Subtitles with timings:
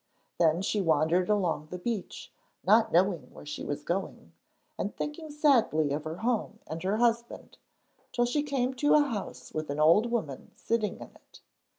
[0.39, 2.31] Then she wandered along the beach
[2.65, 4.31] not knowing where she was going,
[4.75, 7.59] and thinking sadly of her home and her husband,
[8.11, 11.41] till she came to a house with an old woman sitting in it.